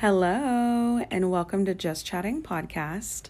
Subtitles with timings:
[0.00, 3.28] Hello, and welcome to Just Chatting Podcast.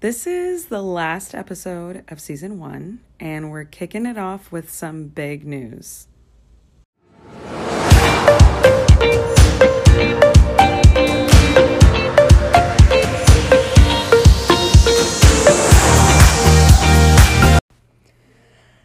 [0.00, 5.08] This is the last episode of season one, and we're kicking it off with some
[5.08, 6.06] big news.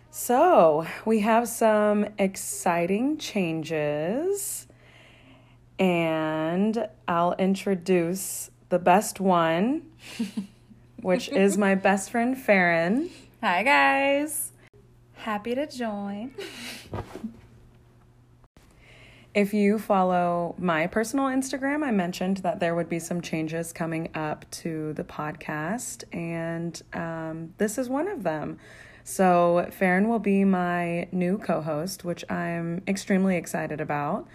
[0.09, 4.67] So, we have some exciting changes,
[5.81, 9.81] and I'll introduce the best one,
[11.01, 13.09] which is my best friend Farron.
[13.41, 14.51] Hi, guys.
[15.15, 16.35] Happy to join.
[19.33, 24.09] If you follow my personal Instagram, I mentioned that there would be some changes coming
[24.13, 28.59] up to the podcast, and um, this is one of them.
[29.03, 34.27] So, Farron will be my new co host, which I'm extremely excited about.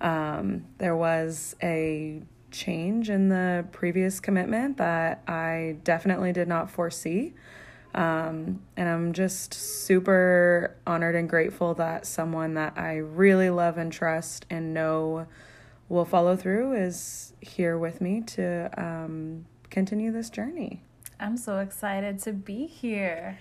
[0.00, 7.34] Um, there was a change in the previous commitment that I definitely did not foresee.
[7.94, 13.92] Um, and I'm just super honored and grateful that someone that I really love and
[13.92, 15.26] trust and know
[15.88, 20.82] will follow through is here with me to um, continue this journey.
[21.20, 23.38] I'm so excited to be here.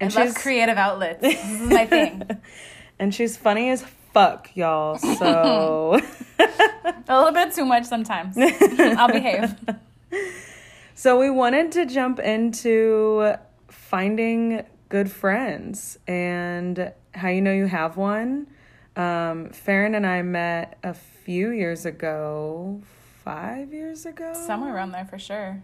[0.00, 1.20] And I love she's- creative outlets.
[1.20, 2.22] This is my thing.
[2.98, 3.84] And she's funny as
[4.16, 4.96] fuck, y'all.
[4.96, 6.00] So.
[7.08, 8.34] A little bit too much sometimes.
[8.78, 9.54] I'll behave.
[10.94, 13.34] So we wanted to jump into
[13.68, 18.46] finding good friends and how you know you have one.
[18.96, 22.80] Um, Farron and I met a few years ago,
[23.22, 25.62] five years ago, Somewhere around there for sure.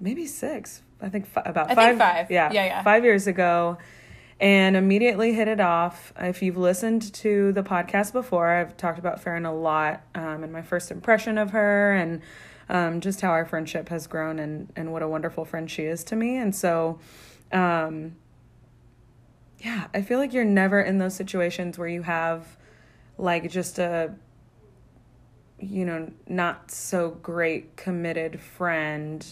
[0.00, 0.80] maybe six.
[1.02, 1.88] I think fi- about I five.
[1.88, 2.30] think five.
[2.30, 2.82] Yeah, Yeah, yeah.
[2.82, 3.76] five years ago,
[4.40, 6.14] and immediately hit it off.
[6.18, 10.52] If you've listened to the podcast before, I've talked about Farron a lot um, and
[10.52, 12.22] my first impression of her, and
[12.70, 16.02] um, just how our friendship has grown, and and what a wonderful friend she is
[16.04, 16.36] to me.
[16.36, 16.98] And so,
[17.52, 18.16] um,
[19.58, 22.56] yeah, I feel like you're never in those situations where you have
[23.18, 24.14] like just a
[25.58, 29.26] you know not so great committed friend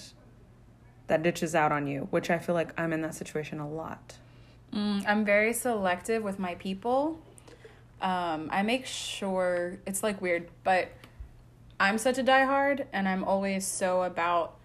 [1.07, 4.19] that ditches out on you, which I feel like I'm in that situation a lot.
[4.73, 7.19] Mm, I'm very selective with my people.
[8.01, 10.89] Um, I make sure it's like weird, but
[11.81, 14.57] I'm such a diehard, and I'm always so about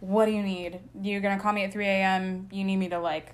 [0.00, 0.80] what do you need?
[1.00, 2.48] You're gonna call me at 3 a.m.
[2.52, 3.32] You need me to like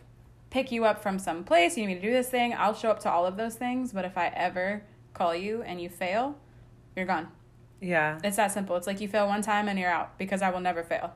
[0.51, 1.77] pick you up from some place.
[1.77, 2.55] You need me to do this thing.
[2.57, 4.83] I'll show up to all of those things, but if I ever
[5.15, 6.37] call you and you fail,
[6.95, 7.29] you're gone.
[7.81, 8.19] Yeah.
[8.23, 8.77] It's that simple.
[8.77, 11.15] It's like you fail one time and you're out because I will never fail.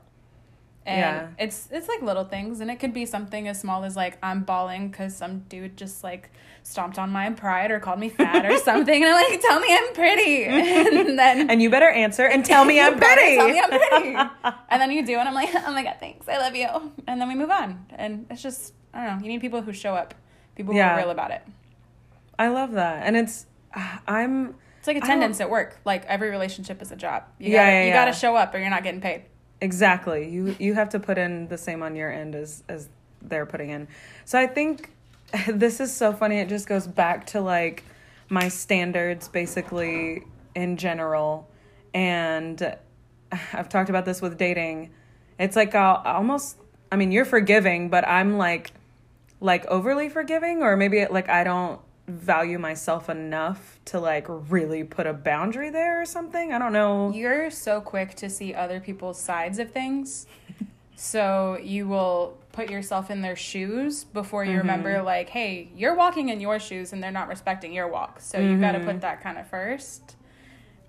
[0.87, 1.27] And Yeah.
[1.43, 4.43] it's it's like little things, and it could be something as small as like I'm
[4.43, 6.29] bawling because some dude just like
[6.61, 9.67] stomped on my pride or called me fat or something, and I'm like, tell me
[9.71, 10.43] I'm pretty,
[11.07, 13.35] and then And you better answer and tell me I'm pretty.
[13.35, 14.15] Tell me I'm pretty,
[14.69, 16.67] and then you do, and I'm like, oh my god, thanks, I love you,
[17.07, 19.23] and then we move on, and it's just I don't know.
[19.23, 20.13] You need people who show up,
[20.55, 20.93] people who Yeah.
[20.93, 21.41] are real about it.
[22.37, 23.05] I love that.
[23.07, 23.47] And it's
[24.07, 25.79] I'm It's like attendance at work.
[25.83, 27.23] Like every relationship is a job.
[27.39, 27.93] You Yeah, gotta, yeah, you yeah.
[28.05, 29.23] gotta show up, or you're not getting paid.
[29.61, 30.29] Exactly.
[30.29, 32.89] You you have to put in the same on your end as as
[33.21, 33.87] they're putting in.
[34.25, 34.91] So I think
[35.47, 36.39] this is so funny.
[36.39, 37.83] It just goes back to like
[38.29, 40.23] my standards basically
[40.55, 41.49] in general.
[41.93, 42.75] And
[43.53, 44.91] I've talked about this with dating.
[45.39, 46.57] It's like I'll almost
[46.91, 48.71] I mean, you're forgiving, but I'm like
[49.41, 55.07] like overly forgiving or maybe like I don't value myself enough to like really put
[55.07, 56.53] a boundary there or something.
[56.53, 57.11] I don't know.
[57.13, 60.27] You're so quick to see other people's sides of things.
[60.95, 64.59] so you will put yourself in their shoes before you mm-hmm.
[64.59, 68.21] remember, like, hey, you're walking in your shoes and they're not respecting your walk.
[68.21, 68.87] So you got to mm-hmm.
[68.87, 70.15] put that kind of first.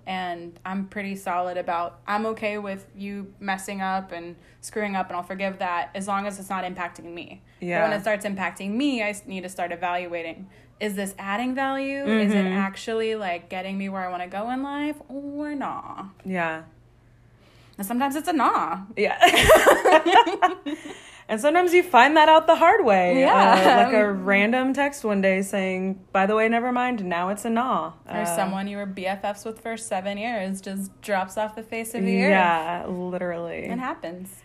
[0.05, 5.17] And I'm pretty solid about I'm okay with you messing up and screwing up, and
[5.17, 7.41] I'll forgive that as long as it's not impacting me.
[7.59, 7.83] But Yeah.
[7.83, 10.47] when it starts impacting me, I need to start evaluating
[10.79, 12.05] is this adding value?
[12.05, 16.05] Is it actually like getting me where I want to go in life or nah?
[16.25, 16.63] Yeah.
[17.77, 18.81] And sometimes it's a nah.
[18.95, 19.17] Yeah.
[21.29, 23.19] and sometimes you find that out the hard way.
[23.19, 23.53] Yeah.
[23.81, 27.45] Uh, like a random text one day saying, by the way, never mind, now it's
[27.45, 27.93] a nah.
[28.09, 31.93] Or Uh, someone you were BFFs with for seven years just drops off the face
[31.93, 32.29] of the earth.
[32.31, 33.65] Yeah, literally.
[33.65, 34.41] It happens.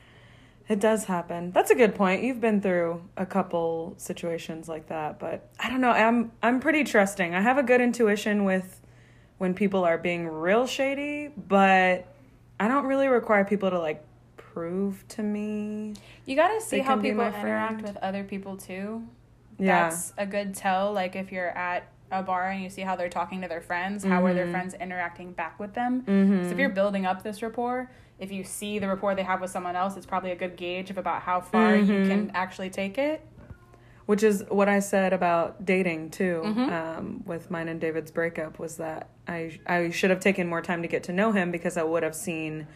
[0.72, 1.50] It does happen.
[1.52, 2.22] That's a good point.
[2.22, 5.90] You've been through a couple situations like that, but I don't know.
[5.90, 7.34] I'm I'm pretty trusting.
[7.34, 8.80] I have a good intuition with
[9.36, 12.06] when people are being real shady, but
[12.58, 14.02] I don't really require people to like
[14.38, 15.92] prove to me.
[16.24, 19.06] You got to see how people interact with other people too.
[19.58, 19.90] Yeah.
[19.90, 20.92] That's a good tell.
[20.94, 24.04] Like if you're at a bar and you see how they're talking to their friends,
[24.04, 24.52] how are their Mm-hmm.
[24.52, 26.02] friends interacting back with them.
[26.06, 29.50] So if you're building up this rapport, if you see the rapport they have with
[29.50, 32.08] someone else, it's probably a good gauge of about how far you Mm-hmm.
[32.10, 33.26] can actually take it.
[34.06, 36.42] Which is what I said about dating too.
[36.44, 36.72] Mm-hmm.
[36.72, 40.82] Um, with mine and David's breakup was that I I should have taken more time
[40.82, 42.66] to get to know him because I would have seen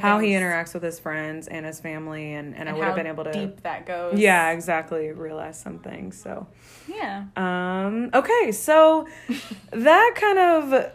[0.00, 3.06] how he interacts with his friends and his family, and, and, I would have been
[3.06, 4.18] able to deep that goes.
[4.18, 6.12] yeah exactly realize something.
[6.12, 6.46] So
[6.88, 7.24] Yeah.
[7.36, 9.06] um, okay, so
[9.70, 10.92] that kind of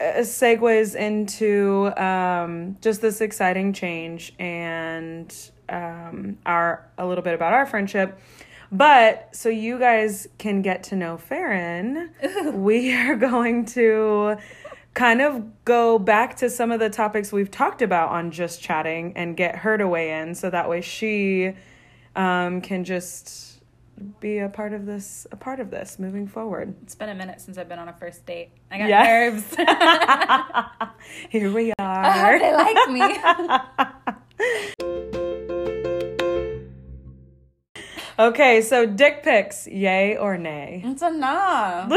[0.00, 5.34] segues into um, just this exciting change and
[5.68, 8.18] um, our a little bit about our friendship.
[8.72, 12.10] But so you guys can get to know Farron,
[12.52, 14.36] we are going to
[14.94, 19.12] kind of go back to some of the topics we've talked about on just chatting
[19.14, 21.52] and get her to weigh in so that way she
[22.16, 23.55] um, can just
[24.20, 27.40] be a part of this a part of this moving forward It's been a minute
[27.40, 28.50] since I've been on a first date.
[28.70, 29.02] I got Yeah.
[29.04, 29.56] nerves.
[31.30, 33.16] here we I are hope they like me.
[38.18, 41.88] okay so dick pics yay or nay It's a nah.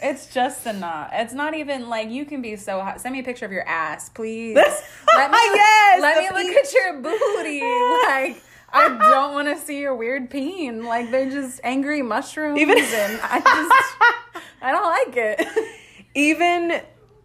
[0.00, 1.08] It's just a nah.
[1.12, 3.00] It's not even like you can be so hot.
[3.00, 4.54] Send me a picture of your ass, please.
[4.54, 7.60] Let me Yes, let me look at your booty.
[8.06, 8.40] Like
[8.72, 10.84] I don't want to see your weird peen.
[10.84, 15.48] Like they're just angry mushrooms, Even- and I just I don't like it.
[16.14, 16.80] even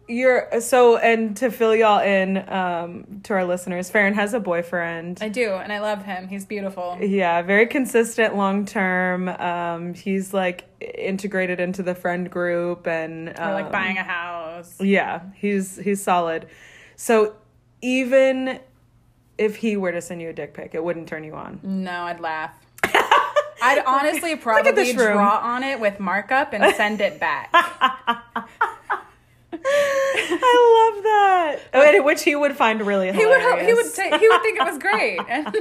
[0.06, 5.18] you're so and to fill y'all in um to our listeners Farron has a boyfriend
[5.22, 6.28] I do, and I love him.
[6.28, 6.98] He's beautiful.
[7.00, 13.48] yeah very consistent long term um he's like integrated into the friend group and um,
[13.48, 14.78] We're like buying a house.
[14.78, 16.48] yeah he's he's solid
[16.96, 17.34] so
[17.80, 18.60] even
[19.38, 22.02] if he were to send you a dick pic it wouldn't turn you on No,
[22.04, 22.52] I'd laugh.
[23.62, 27.48] I'd honestly probably draw on it with markup and send it back.
[29.52, 31.60] I love that.
[31.74, 33.66] Oh, which he would find really he would hilarious.
[33.66, 35.56] he would ta- he would think it was great and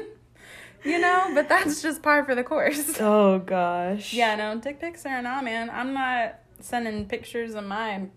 [0.83, 4.13] you know but that's just par for the course Oh gosh.
[4.13, 8.07] yeah no dick pics or not man i'm not sending pictures of my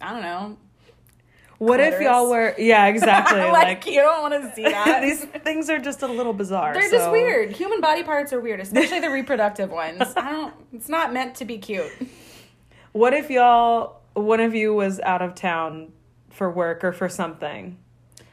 [0.00, 0.56] i don't know
[1.64, 2.54] What if y'all were?
[2.58, 3.40] Yeah, exactly.
[3.40, 6.74] like, like you don't want to see that these things are just a little bizarre.
[6.74, 10.88] they're just weird human body parts are weird especially the reproductive ones i don't it's
[10.88, 11.90] not meant to be cute
[12.92, 15.92] What if y'all, one of you was out of town
[16.30, 17.76] for work or for something?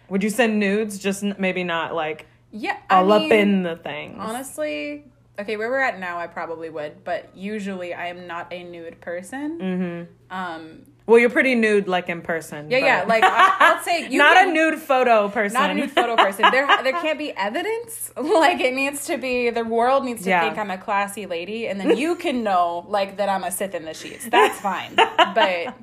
[0.10, 1.00] Would you send nudes?
[1.00, 4.18] Just maybe not like yeah I all up in the things.
[4.20, 5.06] honestly
[5.40, 9.00] okay where we're at now i probably would but usually i am not a nude
[9.00, 10.36] person Mm-hmm.
[10.38, 10.82] um
[11.12, 12.72] Well, you're pretty nude, like in person.
[12.72, 15.54] yeah yeah like I, i'll say you not can- a nude photo person.
[15.60, 16.46] not a nude photo person.
[16.52, 18.12] There, there can't be evidence.
[18.42, 19.50] Like it needs to be.
[19.50, 20.42] The world needs to Yeah.
[20.42, 23.76] think I'm a classy lady, and then you can know like that I'm a Sith
[23.76, 24.26] in the sheets.
[24.30, 24.96] That's fine.
[25.36, 25.76] But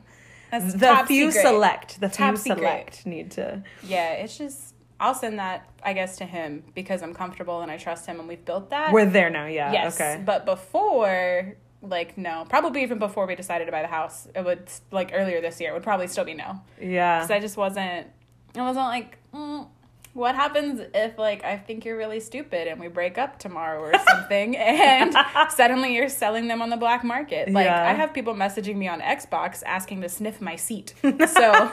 [0.50, 1.46] that's the few secret.
[1.46, 2.00] select.
[2.00, 2.58] The Top few secret.
[2.58, 3.62] select need to.
[3.82, 7.76] Yeah, it's just I'll send that I guess to him because I'm comfortable and I
[7.76, 8.92] trust him, and we've built that.
[8.92, 9.46] We're there now.
[9.46, 9.72] Yeah.
[9.72, 10.20] yes, Okay.
[10.24, 11.54] but before.
[11.80, 15.40] Like no, probably even before we decided to buy the house, it would like earlier
[15.40, 15.70] this year.
[15.70, 16.60] It would probably still be no.
[16.80, 17.18] Yeah.
[17.18, 18.08] because I just wasn't.
[18.56, 19.68] I wasn't like, mm,
[20.14, 23.92] what happens if like I think you're really stupid and we break up tomorrow or
[24.10, 25.14] something, and
[25.50, 27.48] suddenly you're selling them on the black market?
[27.52, 27.88] Like Yeah.
[27.88, 31.70] I have people messaging me on Xbox asking to sniff my seat, so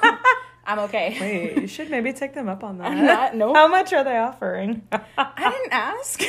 [0.68, 1.18] I'm okay.
[1.20, 2.92] Wait, you should maybe take them up on that.
[2.92, 3.56] I'm not- nope.
[3.56, 4.84] How much are they offering?
[4.92, 6.22] I didn't ask.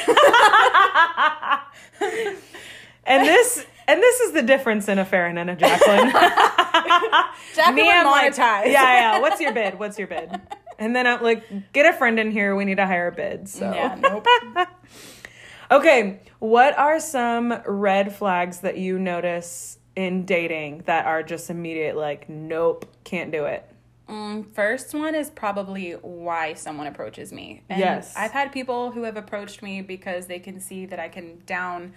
[3.06, 6.10] And this and this is the difference in a Farron and a Jacqueline.
[7.54, 8.66] Jacqueline I'm like, monetized.
[8.72, 9.20] yeah, yeah.
[9.20, 9.78] What's your bid?
[9.78, 10.40] What's your bid?
[10.78, 12.54] And then I'm like, get a friend in here.
[12.56, 13.48] We need to hire a bid.
[13.48, 14.26] So Yeah, nope.
[15.70, 21.96] okay, what are some red flags that you notice in dating that are just immediate?
[21.96, 23.66] Like, nope, can't do it.
[24.08, 27.62] Mm, first one is probably why someone approaches me.
[27.68, 28.14] And Yes.
[28.16, 31.94] I've had people who have approached me because they can see that I can down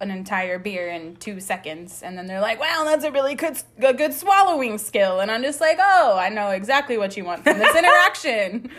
[0.00, 2.02] an entire beer in two seconds.
[2.02, 5.20] And then they're like, wow, that's a really good, a good swallowing skill.
[5.20, 8.70] And I'm just like, oh, I know exactly what you want from this interaction.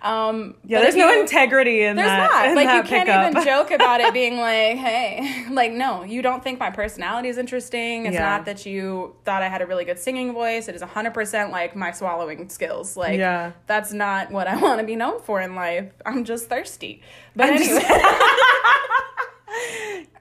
[0.00, 2.30] Um, Yeah, there's no you- integrity in There's that.
[2.44, 2.64] There's not.
[2.66, 3.30] Like, you can't pickup.
[3.32, 7.36] even joke about it being like, hey, like, no, you don't think my personality is
[7.38, 8.06] interesting.
[8.06, 8.20] It's Yeah.
[8.36, 10.68] not that you thought I had a really good singing voice.
[10.68, 12.96] It is 100% like my swallowing skills.
[12.96, 13.52] Like, Yeah.
[13.66, 15.90] that's not what I want to be known for in life.
[16.06, 17.02] I'm just thirsty.
[17.34, 17.88] But I'm anyway, just-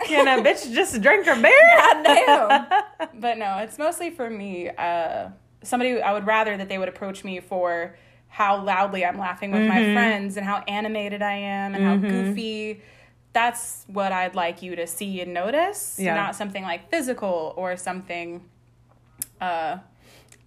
[0.06, 1.52] Can a bitch just drink her beer?
[1.78, 2.68] goddamn.
[3.20, 4.70] But no, it's mostly for me.
[4.70, 5.30] Uh,
[5.64, 7.96] somebody, I would rather that they would approach me for
[8.28, 9.70] how loudly I'm laughing with Mm-hmm.
[9.70, 12.82] my friends and how animated I am and how goofy.
[13.34, 15.98] That's what I'd like you to see and notice.
[16.00, 16.16] Yeah.
[16.16, 18.44] Not something like physical or something
[19.42, 19.78] uh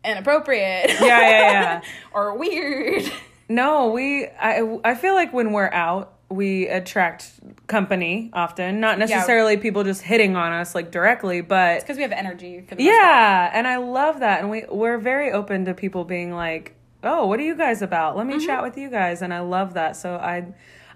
[0.04, 0.90] inappropriate.
[0.90, 1.80] Yeah, yeah, yeah.
[2.12, 3.10] or weird.
[3.48, 7.32] No, we I I feel like when we're out, we attract
[7.66, 8.78] company often.
[8.80, 12.68] Not necessarily people just hitting on us like directly, but Because we have energy most
[12.68, 12.80] part.
[12.80, 14.40] yeah, and I love that.
[14.40, 18.16] And we we're very open to people being like, "Oh, what are you guys about?
[18.16, 18.46] Let me Mm-hmm.
[18.46, 19.96] chat with you guys." And I love that.
[19.96, 20.46] So I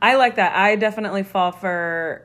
[0.01, 0.55] I like that.
[0.55, 2.25] I definitely fall for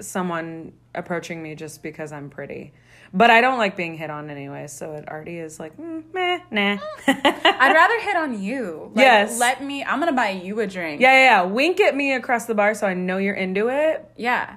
[0.00, 2.72] someone approaching me just because I'm pretty.
[3.16, 6.40] But I don't like being hit on anyway, so it already is like, mm, meh,
[6.50, 6.78] nah.
[7.06, 8.90] I'd rather hit on you.
[8.92, 9.38] Like, Yes.
[9.38, 9.84] Let me.
[9.84, 11.00] I'm gonna buy you a drink.
[11.00, 11.42] Yeah, yeah, yeah.
[11.42, 14.04] Wink at me across the bar so I know you're into it.
[14.16, 14.56] Yeah.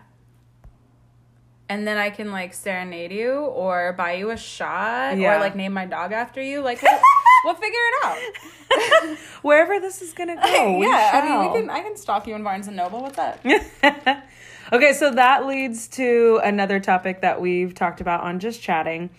[1.70, 5.36] And then I can like serenade you or buy you a shot Yeah.
[5.36, 6.62] or like name my dog after you.
[6.62, 7.00] Like we'll,
[7.46, 9.18] we'll figure it out.
[9.44, 12.34] Wherever this is gonna go, we yeah, I mean we can I can stalk you
[12.34, 13.02] in Barnes and Noble.
[13.04, 13.40] What's up?
[14.72, 19.10] Okay, so that leads to another topic that we've talked about on just chatting.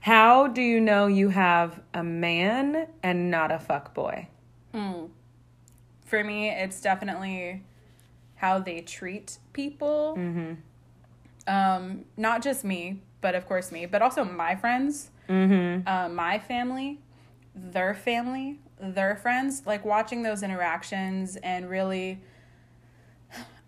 [0.00, 4.28] How do you know you have a man and not a fuck boy?
[4.72, 7.62] For me, it's definitely
[8.36, 10.14] how they treat people.
[10.18, 10.54] Mm-hmm.
[11.46, 15.86] Um, not just me, but of course me, but also my friends, Mm-hmm.
[15.86, 16.98] uh, my family,
[17.54, 19.62] their family, their friends.
[19.64, 22.20] Like watching those interactions and really,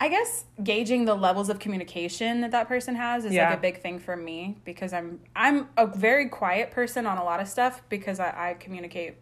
[0.03, 3.51] I guess, gauging the levels of communication that that person has is Yeah.
[3.51, 7.25] like a big thing for me because I'm I'm a very quiet person on a
[7.25, 9.15] lot of stuff because I, I communicate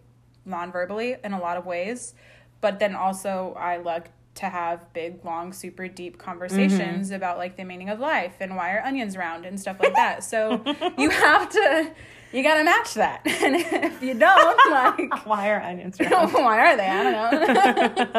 [0.46, 2.14] non-verbally in a lot of ways
[2.62, 4.10] but then also i like
[4.40, 7.14] to have big long super deep conversations Mm-hmm.
[7.14, 10.22] about like the meaning of life and why are onions round and stuff like that
[10.24, 10.62] so
[10.98, 11.90] you have to
[12.32, 16.32] you gotta match that and if you don't like Why are onions round?
[16.32, 18.14] why are they i don't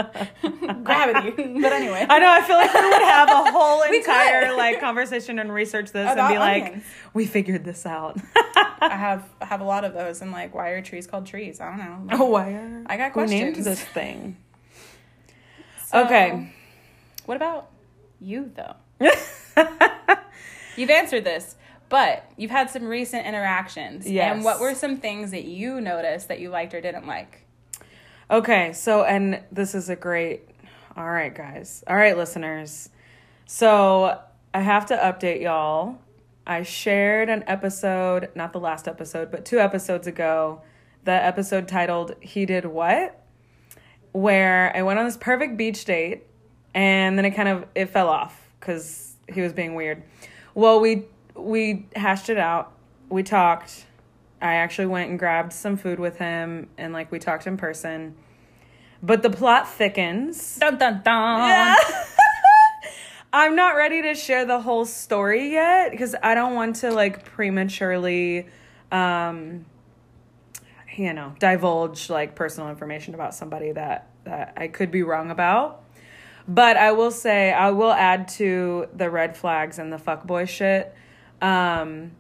[0.65, 2.29] know gravity but anyway I know.
[2.31, 6.19] I feel like we would have a whole entire like conversation and research this and
[6.19, 6.83] About be like, onions.
[7.13, 8.17] "We figured this out."
[8.81, 11.59] i have I have a lot of those and like why are trees called trees
[11.61, 13.65] i don't know oh, why are I got who named questions.
[13.65, 14.37] this thing?
[15.91, 16.53] So, Okay.
[17.25, 17.69] What about
[18.19, 18.75] you though?
[20.75, 21.55] You've answered this,
[21.89, 24.09] but you've had some recent interactions.
[24.09, 24.33] Yes.
[24.33, 27.45] And what were some things that you noticed that you liked or didn't like?
[28.29, 30.47] Okay, so and this is a great.
[30.95, 31.83] All right, guys.
[31.87, 32.89] All right, listeners.
[33.45, 34.19] So
[34.53, 35.97] I have to update y'all.
[36.47, 40.61] I shared an episode, not the last episode, but two episodes ago,
[41.03, 43.20] the episode titled He Did What?
[44.11, 46.23] Where I went on this perfect beach date
[46.73, 50.03] and then it kind of it fell off cuz he was being weird.
[50.53, 52.73] Well, we we hashed it out.
[53.09, 53.85] We talked.
[54.41, 58.15] I actually went and grabbed some food with him and like we talked in person.
[59.03, 60.57] But the plot thickens.
[60.57, 61.49] Dun dun dun.
[61.49, 61.75] Yeah.
[63.33, 67.23] I'm not ready to share the whole story yet because I don't want to like
[67.23, 68.47] prematurely
[68.91, 69.65] um
[70.97, 75.83] you know, divulge like personal information about somebody that that I could be wrong about.
[76.47, 80.93] But I will say I will add to the red flags and the fuckboy shit.
[81.41, 82.11] Um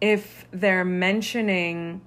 [0.00, 2.00] if they're mentioning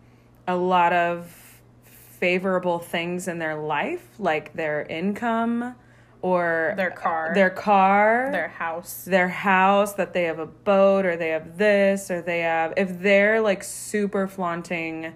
[0.48, 1.36] a lot of
[1.84, 5.76] favorable things in their life, like their income
[6.22, 7.32] or Their car.
[7.34, 9.04] their car, Their house.
[9.06, 13.00] their house, that they have a boat or they have this or they have if
[13.02, 15.14] they're like super flaunting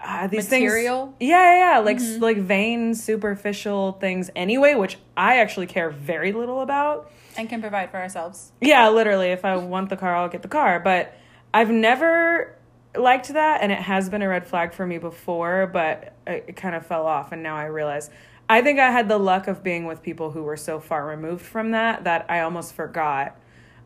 [0.00, 1.06] uh, these Material?
[1.06, 6.32] things, yeah, yeah, yeah, like like vain, superficial things anyway, which I actually care very
[6.32, 7.10] little about.
[7.36, 8.52] And can provide for ourselves.
[8.60, 10.80] Yeah, literally, if I want the car, I'll get the car.
[10.80, 11.14] But
[11.54, 12.56] I've never
[12.96, 16.56] liked that, and it has been a red flag for me before, but it, it
[16.56, 18.10] kind of fell off, and now I realize.
[18.50, 21.44] I think I had the luck of being with people who were so far removed
[21.44, 23.36] from that that I almost forgot.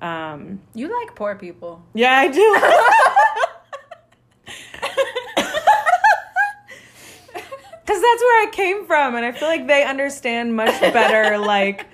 [0.00, 1.83] Um, You like poor people.
[1.95, 2.61] yeah, I do.
[7.85, 11.87] Because that's where I came from, and I feel like they understand much better, like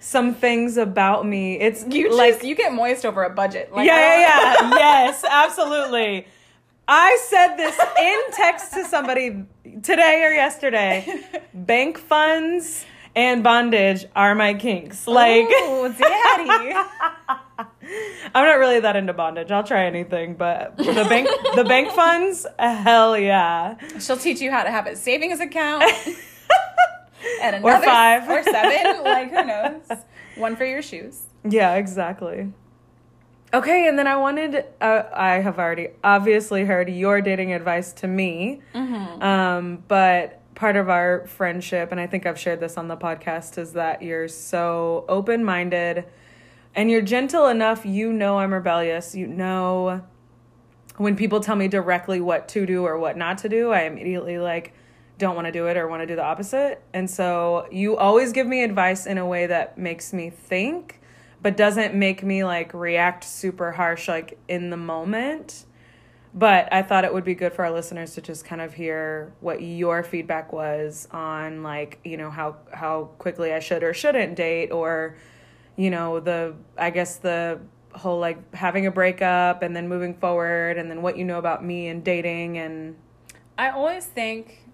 [0.00, 1.58] some things about me.
[1.58, 3.72] It's You just like you get moist over a budget.
[3.72, 4.70] Like, yeah, yeah, yeah.
[4.76, 6.26] yes, absolutely.
[6.86, 9.44] I said this in text to somebody
[9.82, 11.22] today or yesterday.
[11.54, 12.84] Bank funds
[13.16, 15.06] and bondage are my kinks.
[15.06, 16.78] Like, Ooh, daddy.
[18.34, 19.50] I'm not really that into bondage.
[19.50, 23.76] I'll try anything, but the bank, the bank funds, hell yeah.
[24.00, 25.84] She'll teach you how to have a savings account.
[27.42, 28.28] and Or five.
[28.28, 29.02] or seven.
[29.04, 29.82] Like who knows?
[30.36, 31.26] One for your shoes.
[31.48, 32.52] Yeah, exactly.
[33.52, 38.08] Okay, and then I wanted, uh, I have already obviously heard your dating advice to
[38.08, 38.62] me.
[38.74, 43.56] Um, but part of our friendship, and I think I've shared this on the podcast,
[43.58, 46.04] is that you're so open minded
[46.74, 47.86] and you're gentle enough.
[47.86, 49.14] You know, I'm rebellious.
[49.14, 50.02] You know,
[50.96, 54.38] when people tell me directly what to do or what not to do, I immediately
[54.38, 54.74] like
[55.18, 56.82] don't want to do it or want to do the opposite.
[56.92, 61.00] And so you always give me advice in a way that makes me think,
[61.40, 65.66] but doesn't make me like react super harsh like in the moment.
[66.36, 69.32] But I thought it would be good for our listeners to just kind of hear
[69.38, 74.34] what your feedback was on like, you know, how how quickly I should or shouldn't
[74.34, 75.16] date or
[75.76, 77.60] you know, the I guess the
[77.92, 81.64] whole like having a breakup and then moving forward and then what you know about
[81.64, 82.96] me and dating and
[83.56, 84.64] I always think,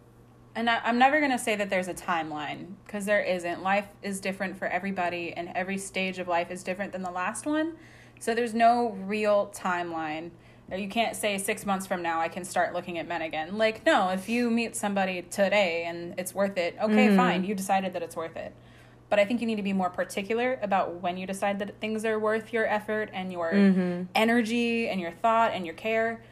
[0.54, 3.62] and I, I'm never going to say that there's a timeline because there isn't.
[3.62, 7.46] Life is different for everybody, and every stage of life is different than the last
[7.46, 7.74] one.
[8.20, 10.30] So there's no real timeline.
[10.74, 13.58] You can't say six months from now I can start looking at men again.
[13.58, 17.16] Like, no, if you meet somebody today and it's worth it, okay, mm-hmm.
[17.16, 17.44] fine.
[17.44, 18.54] You decided that it's worth it.
[19.10, 22.04] But I think you need to be more particular about when you decide that things
[22.04, 23.50] are worth your effort and your
[24.14, 26.22] energy and your thought and your care.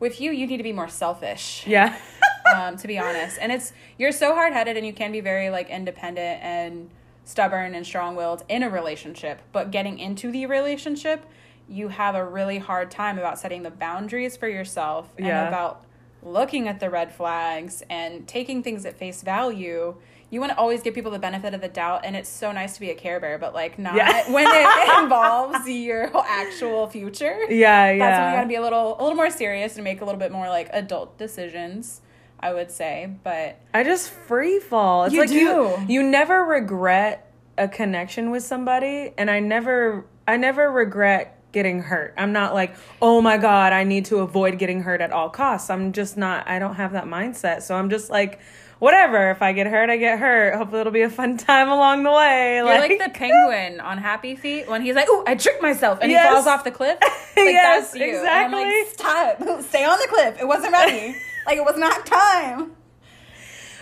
[0.00, 1.96] With you, you need to be more selfish yeah.
[2.54, 3.38] um, to be honest.
[3.40, 6.90] And it's you're so hard headed and you can be very like independent and
[7.24, 9.40] stubborn and strong willed in a relationship.
[9.52, 11.24] But getting into the relationship,
[11.68, 15.48] you have a really hard time about setting the boundaries for yourself and Yeah.
[15.48, 15.84] about
[16.22, 19.96] looking at the red flags and taking things at face value.
[20.28, 22.74] You want to always give people the benefit of the doubt, and it's so nice
[22.74, 24.30] to be a care bear, but like not Yeah.
[24.30, 27.98] when it involves your actual future Yeah, yeah.
[27.98, 30.18] that's when you gotta be a little a little more serious and make a little
[30.18, 32.00] bit more like adult decisions
[32.40, 35.04] i would say but I just free fall.
[35.04, 35.92] It's You like you do.
[35.92, 42.12] you never regret a connection with somebody and I never I never regret getting hurt.
[42.18, 45.70] I'm not like, "Oh my god, I need to avoid getting hurt at all costs."
[45.70, 47.62] I'm just not I don't have that mindset.
[47.62, 48.40] So I'm just like
[48.78, 50.54] whatever, if I get hurt, I get hurt.
[50.56, 52.56] Hopefully it'll be a fun time along the way.
[52.56, 56.10] you're like, the penguin on happy feet when he's like "Ooh, i tricked myself and
[56.10, 56.28] Yes.
[56.28, 58.64] he falls off the cliff like Yes, that's you And I'm exactly.
[58.64, 61.16] like, stop stay on the cliff it wasn't ready
[61.46, 62.72] like it was not time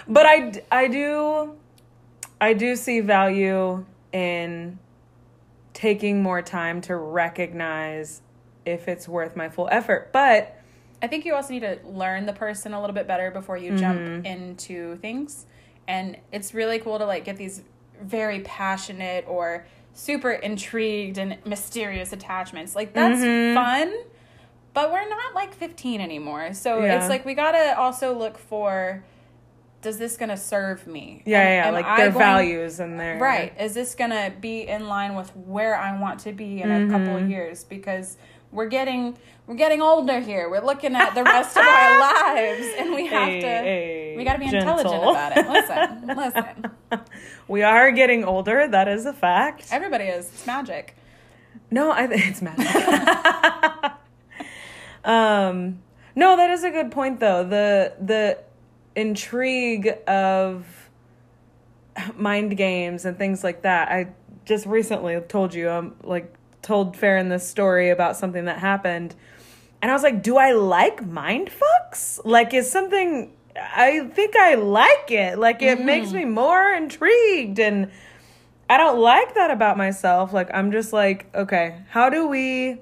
[0.06, 1.54] but I, I do
[2.40, 4.78] I do see value in
[5.72, 8.20] taking more time to recognize
[8.66, 10.10] if it's worth my full effort.
[10.12, 10.53] But
[11.04, 13.76] I think you also need to learn the person a little bit better before you
[13.76, 15.44] jump into things.
[15.86, 17.62] And it's really cool to like get these
[18.00, 22.74] very passionate or super intrigued and mysterious attachments.
[22.74, 23.92] Like that's fun,
[24.72, 26.54] but we're not like 15 anymore.
[26.54, 26.96] So Yeah.
[26.98, 29.04] it's like we got to also look for
[29.82, 31.22] does this going to serve me?
[31.26, 33.52] yeah, Am- yeah, am like I their going- values and their Right.
[33.60, 36.88] Is this going to be in line with where I want to be in a
[36.90, 37.24] couple Mm-hmm.
[37.24, 38.16] of years because
[38.54, 40.48] we're getting we're getting older here.
[40.48, 41.98] We're looking at the rest of our
[42.34, 45.46] lives and we have Hey, to hey, we got to be intelligent about it.
[45.48, 46.06] Listen.
[46.90, 47.04] Listen.
[47.46, 48.66] We are getting older.
[48.66, 49.66] That is a fact.
[49.70, 50.26] Everybody is.
[50.28, 50.96] It's magic.
[51.70, 53.92] No, I think it's magic.
[55.04, 55.82] um,
[56.16, 57.44] no, that is a good point though.
[57.44, 58.38] The the
[58.96, 60.66] intrigue of
[62.16, 63.88] mind games and things like that.
[63.90, 64.08] I
[64.44, 66.32] just recently told you, I'm like
[66.64, 69.14] told Farron this story about something that happened,
[69.80, 72.20] and I was like, "Do I like mind fucks?
[72.24, 75.38] Like, is something?" I think I like it.
[75.38, 75.84] Like, it mm.
[75.84, 77.90] makes me more intrigued and.
[78.68, 80.32] I don't like that about myself.
[80.32, 82.78] Like I'm just like, okay, how do we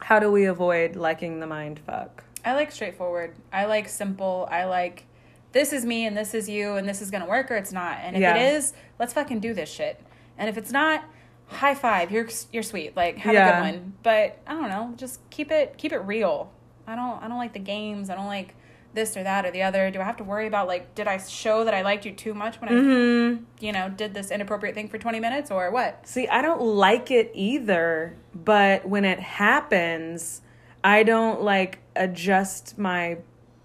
[0.00, 2.24] how do we avoid liking the mind fuck?
[2.44, 3.34] I like straightforward.
[3.52, 4.48] I like simple.
[4.50, 5.04] I like
[5.52, 7.72] this is me and this is you and this is going to work or it's
[7.72, 7.98] not.
[8.02, 8.36] And if Yeah.
[8.36, 10.00] it is, let's fucking do this shit.
[10.38, 11.04] And if it's not,
[11.50, 12.10] high five.
[12.10, 12.96] You're you're sweet.
[12.96, 13.48] Like have Yeah.
[13.48, 13.92] a good one.
[14.02, 16.50] But I don't know, just keep it keep it real.
[16.86, 18.10] I don't I don't like the games.
[18.10, 18.54] I don't like
[18.92, 19.90] this or that or the other.
[19.90, 22.34] Do I have to worry about like did I show that I liked you too
[22.34, 23.44] much when Mm-hmm.
[23.44, 26.06] I you know did this inappropriate thing for 20 minutes or what?
[26.08, 30.42] See, I don't like it either, but when it happens,
[30.82, 33.18] I don't like adjust my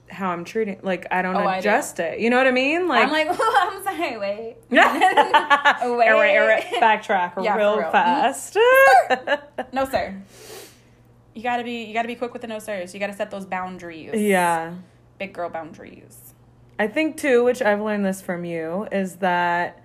[0.09, 1.59] how I'm treating like I don't Oh, I do.
[1.67, 2.19] adjust it.
[2.19, 2.87] You know what I mean?
[2.87, 4.55] Like I'm like, I'm sorry, wait.
[4.69, 4.79] Wait.
[6.81, 7.91] backtrack Yeah, real, real.
[7.91, 8.57] fast.
[9.73, 10.15] No sir.
[11.33, 12.93] You gotta be you gotta be quick with the no sirs.
[12.93, 14.11] You gotta set those boundaries.
[14.13, 14.75] yeah.
[15.17, 16.33] Big girl boundaries.
[16.77, 19.81] I think too, which I've learned this from you, is that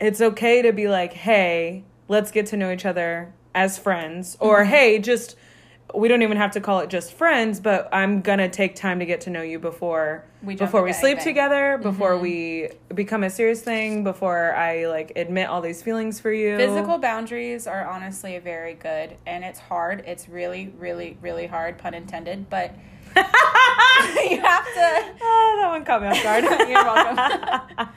[0.00, 4.60] it's okay to be like, hey, let's get to know each other as friends, or
[4.60, 4.70] Mm-hmm.
[4.70, 5.36] hey, just
[5.94, 9.06] we don't even have to call it just friends, but I'm gonna take time to
[9.06, 11.34] get to know you before We before we sleep anything.
[11.34, 16.32] together, before we become a serious thing, before I like admit all these feelings for
[16.32, 16.56] you.
[16.56, 20.02] Physical boundaries are honestly very good and it's hard.
[20.06, 22.74] It's really, really, really hard, pun intended, but
[23.16, 26.44] you have to Ah, that one caught me off guard.
[26.68, 27.88] You're welcome.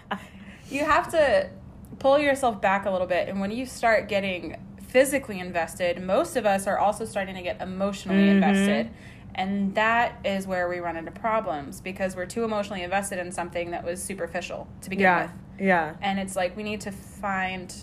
[0.70, 1.50] you have to
[1.98, 4.56] pull yourself back a little bit and when you start getting
[4.90, 8.44] physically invested most of us are also starting to get emotionally Mm-hmm.
[8.44, 8.90] invested
[9.36, 13.72] And that is where we run into problems because we're too emotionally invested in something
[13.72, 15.22] that was superficial to begin Yeah.
[15.24, 15.32] with.
[15.60, 15.94] Yeah.
[16.02, 17.74] And it's like we need to find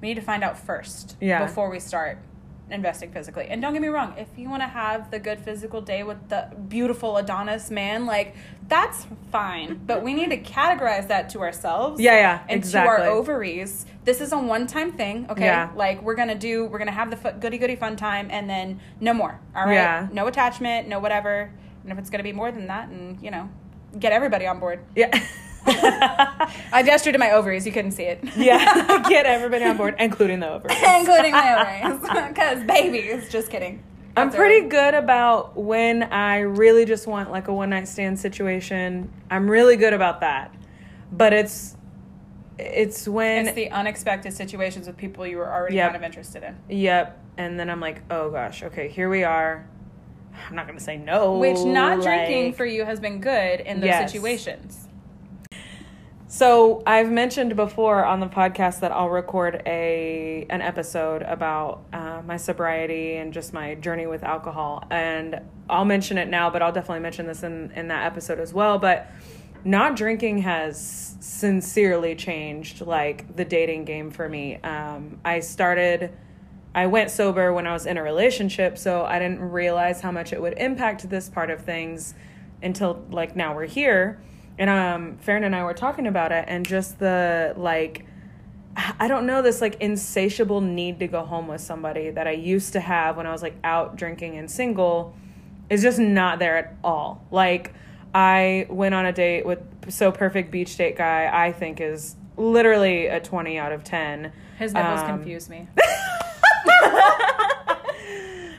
[0.00, 1.44] we need to find out first Yeah.
[1.46, 2.18] before we start
[2.70, 3.46] investing physically.
[3.48, 6.28] And don't get me wrong, if you want to have the good physical day with
[6.28, 8.34] the beautiful Adonis man, like
[8.68, 9.80] that's fine.
[9.86, 12.00] But we need to categorize that to ourselves.
[12.00, 12.96] Yeah, yeah, And exactly.
[13.04, 13.84] to our ovaries.
[14.04, 15.44] This is a one-time thing, okay?
[15.44, 15.70] Yeah.
[15.76, 18.80] Like we're gonna do, we're gonna have the fu- goody goody fun time, and then
[19.00, 19.38] no more.
[19.54, 19.74] All right.
[19.74, 20.08] Yeah.
[20.12, 21.52] No attachment, no whatever.
[21.82, 23.48] And if it's gonna be more than that, and you know,
[23.98, 24.80] get everybody on board.
[24.96, 25.10] Yeah.
[26.72, 27.66] I gestured to my ovaries.
[27.66, 28.22] You couldn't see it.
[28.36, 29.02] yeah.
[29.08, 30.76] Get everybody on board, including the ovaries.
[30.82, 32.28] including my ovaries.
[32.28, 33.82] Because babies, just kidding.
[34.16, 38.18] I'm That's pretty good about when I really just want like a one night stand
[38.20, 39.10] situation.
[39.30, 40.54] I'm really good about that.
[41.10, 41.76] But it's
[42.58, 45.92] it's when It's the unexpected situations with people you were already Yep.
[45.92, 46.56] kind of interested in.
[46.68, 49.66] yep, and then I'm like, "Oh gosh, okay, here we are."
[50.48, 51.38] I'm not going to say no.
[51.38, 54.12] Which not like- drinking for you has been good in those Yes.
[54.12, 54.88] situations.
[56.32, 62.22] So I've mentioned before on the podcast that I'll record a an episode about uh,
[62.24, 66.72] my sobriety and just my journey with alcohol, and I'll mention it now, but I'll
[66.72, 68.78] definitely mention this in in that episode as well.
[68.78, 69.12] But
[69.62, 74.56] not drinking has sincerely changed like the dating game for me.
[74.62, 76.14] Um, I started.
[76.74, 80.32] I went sober when I was in a relationship, so I didn't realize how much
[80.32, 82.14] it would impact this part of things
[82.62, 84.18] until like now we're here.
[84.58, 88.06] And um Farron and I were talking about it and just the like
[88.98, 92.72] I don't know this like insatiable need to go home with somebody that I used
[92.72, 95.14] to have when I was like out drinking and single
[95.68, 97.26] is just not there at all.
[97.30, 97.74] Like
[98.14, 99.60] I went on a date with
[99.90, 104.32] so perfect beach date guy I think is literally a 20 out of 10.
[104.58, 105.68] His nipples Um, confuse me.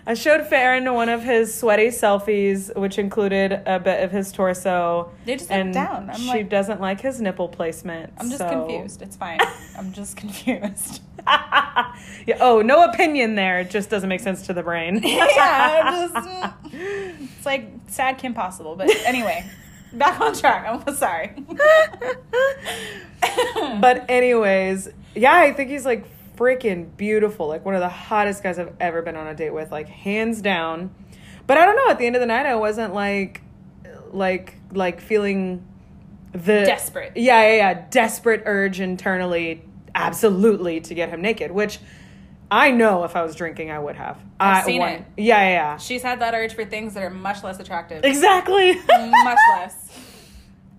[0.06, 5.10] I showed Farron one of his sweaty selfies, which included a bit of his torso.
[5.26, 6.10] They just look and down.
[6.10, 8.12] I'm she like- doesn't like his nipple placement.
[8.18, 9.02] I'm just so- confused.
[9.02, 9.40] It's fine.
[9.78, 11.02] I'm just confused.
[11.28, 13.62] yeah, oh, no opinion there.
[13.62, 15.00] It just doesn't make sense to the brain.
[15.04, 18.76] yeah, just, it's like sad Kim Possible.
[18.76, 19.46] But anyway,
[19.94, 20.66] back on track.
[20.86, 21.32] I'm sorry.
[23.80, 27.48] but anyways, yeah, I think he's like freaking beautiful.
[27.48, 30.42] Like one of the hottest guys I've ever been on a date with, like hands
[30.42, 30.94] down.
[31.48, 33.42] But I don't know, at the end of the night I wasn't like
[34.12, 35.66] like like feeling
[36.32, 37.14] the Desperate.
[37.16, 41.80] Yeah, yeah, yeah, desperate urge internally absolutely to get him naked, which
[42.50, 44.18] I know if I was drinking I would have.
[44.40, 45.06] I've I seen won- it.
[45.18, 45.78] Yeah, yeah, yeah.
[45.78, 48.04] She's had that urge for things that are much less attractive.
[48.04, 48.74] Exactly.
[48.76, 50.00] much less.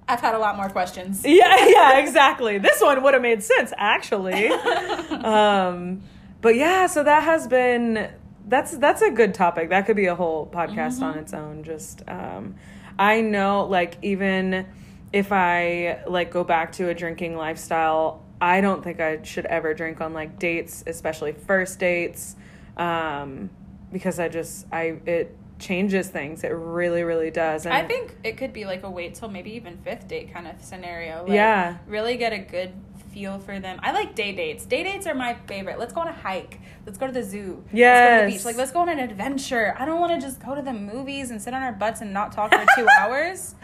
[0.06, 1.22] I've had a lot more questions.
[1.26, 2.58] yeah, yeah, exactly.
[2.58, 4.48] This one would have made sense actually.
[4.48, 6.02] um,
[6.40, 8.10] but yeah, so that has been
[8.46, 9.70] that's that's a good topic.
[9.70, 11.64] That could be a whole podcast on its own.
[11.64, 12.56] Just um,
[12.98, 14.66] I know, like even
[15.12, 19.72] if I like go back to a drinking lifestyle, I don't think I should ever
[19.72, 22.36] drink on like dates, especially first dates,
[22.76, 23.48] um,
[23.92, 26.44] because I just I it changes things.
[26.44, 27.66] It really, really does.
[27.66, 30.46] And I think it could be like a wait till maybe even fifth date kind
[30.46, 31.22] of scenario.
[31.22, 31.78] Like, Yeah.
[31.86, 32.72] Really get a good
[33.14, 33.78] feel for them.
[33.82, 34.66] I like day dates.
[34.66, 35.78] Day dates are my favorite.
[35.78, 36.58] Let's go on a hike.
[36.84, 37.62] Let's go to the zoo.
[37.72, 38.44] Let's go to the beach.
[38.44, 39.74] Like let's go on an adventure.
[39.78, 42.12] I don't want to just go to the movies and sit on our butts and
[42.12, 43.54] not talk for two hours.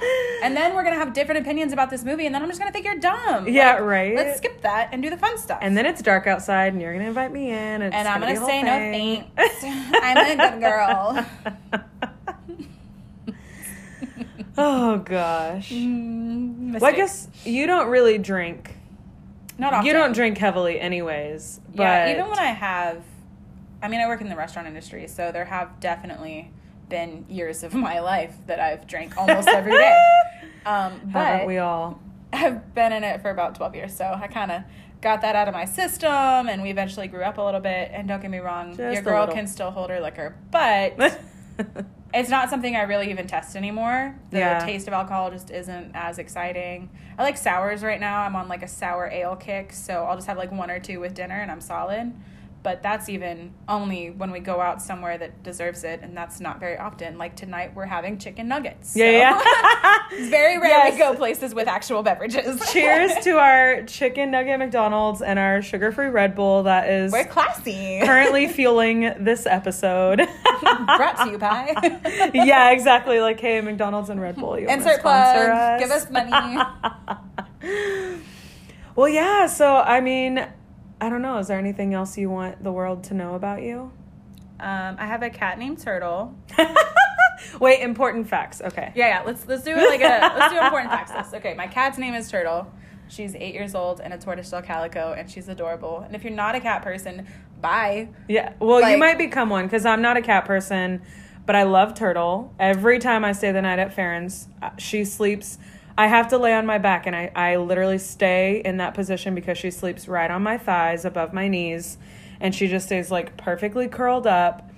[0.45, 2.71] And then we're gonna have different opinions about this movie, and then I'm just gonna
[2.73, 3.49] think you're dumb.
[3.49, 4.15] Yeah, Like, right.
[4.15, 5.59] Let's skip that and do the fun stuff.
[5.61, 8.21] And then it's dark outside, and you're gonna invite me in, and, it's And I'm
[8.21, 9.65] gonna, gonna say no thanks.
[10.01, 11.27] I'm a good girl.
[14.59, 15.71] oh gosh.
[15.73, 18.77] Mm, Well, I guess you don't really drink.
[19.61, 19.87] Not often.
[19.87, 21.61] You don't drink heavily, anyways.
[21.75, 23.03] But Yeah, even when I have,
[23.83, 26.51] I mean, I work in the restaurant industry, so there have definitely
[26.89, 29.97] been years of my life that I've drank almost every day.
[30.67, 31.99] Um, but we all?
[32.35, 34.63] I've been in it for about 12 years, so I kind of
[35.01, 36.11] got that out of my system,
[36.51, 37.91] and we eventually grew up a little bit.
[37.95, 40.99] And don't get me wrong, Just your girl can still hold her liquor, but
[42.13, 44.15] it's not something I really even test anymore.
[44.31, 44.59] The Yeah.
[44.67, 46.91] taste of alcohol just isn't as exciting.
[47.19, 48.23] I like sours right now.
[48.23, 50.99] I'm on like a sour ale kick, so I'll just have like one or two
[51.01, 52.13] with dinner and I'm solid.
[52.63, 56.61] But that's even only when we go out somewhere that deserves it, and that's not
[56.61, 57.17] very often.
[57.17, 58.95] Like tonight, we're having chicken nuggets.
[58.95, 59.41] yeah, yeah.
[60.13, 60.93] it's very rare Yes.
[60.93, 62.61] we go places with actual beverages.
[62.73, 68.01] Cheers to our chicken nugget McDonald's and our sugar-free Red Bull that is We're classy.
[68.05, 70.19] currently fueling this episode.
[70.61, 73.21] Brought to you by yeah, exactly.
[73.21, 75.79] Like, hey, McDonald's and Red Bull, you Insert plug.
[75.81, 76.59] Give us money.
[78.97, 79.47] well, yeah.
[79.47, 80.47] So, I mean,
[81.01, 81.39] I don't know.
[81.39, 83.93] Is there anything else you want the world to know about you?
[84.61, 86.35] Um, I have a cat named Turtle.
[87.61, 88.61] Wait, important facts.
[88.61, 88.93] Okay.
[88.95, 89.23] Yeah, yeah.
[89.23, 91.35] Let's let's do it like a let's do important facts list.
[91.35, 92.71] Okay, my cat's name is Turtle.
[93.09, 96.01] She's eight years old and a tortoiseshell calico, and she's adorable.
[96.01, 97.27] And if you're not a cat person,
[97.61, 98.09] bye.
[98.29, 98.53] Yeah.
[98.61, 101.03] Well, you might become one because I'm not a cat person,
[101.47, 102.55] but I love Turtle.
[102.61, 105.59] Every time I stay the night at Farron's, uh, she sleeps.
[105.99, 109.35] I have to lay on my back, and I, I literally stay in that position
[109.35, 111.99] because she sleeps right on my thighs above my knees,
[112.41, 114.71] and she just stays like perfectly curled up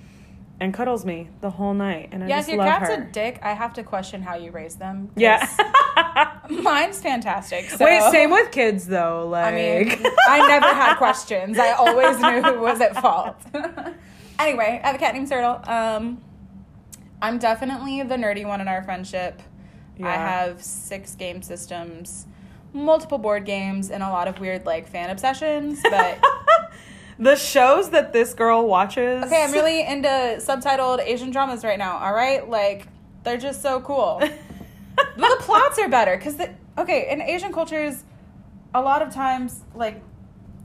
[0.59, 2.09] and cuddles me the whole night.
[2.11, 3.01] And I Yeah, just if your love cat's her.
[3.03, 5.09] a dick, I have to question how you raise them.
[5.15, 5.47] yeah.
[6.49, 7.69] mine's fantastic.
[7.69, 7.83] So.
[7.85, 9.27] Wait, same with kids though.
[9.29, 9.89] Like, I mean,
[10.27, 11.57] I never had questions.
[11.57, 13.35] I always knew who was at fault.
[14.39, 15.59] anyway, I have a cat named Turtle.
[15.69, 16.21] Um,
[17.21, 19.41] I'm definitely the nerdy one in our friendship.
[20.01, 22.25] I have six game systems,
[22.73, 25.79] multiple board games, and a lot of weird like fan obsessions.
[25.83, 26.19] But
[27.19, 29.23] the shows that this girl watches.
[29.25, 30.07] okay, I'm really into
[30.39, 31.97] subtitled Asian dramas right now.
[31.97, 32.87] All right, like
[33.23, 34.19] they're just so cool.
[34.95, 38.03] but the plots are better because the okay in Asian cultures,
[38.73, 40.01] a lot of times like